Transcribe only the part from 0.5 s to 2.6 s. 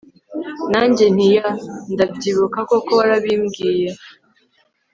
nanjye nti yeah! ndabyibuka